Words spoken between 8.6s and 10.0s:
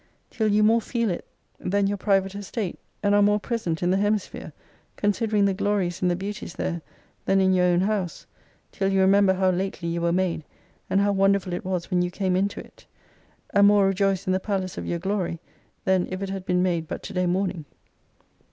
till you remember how lately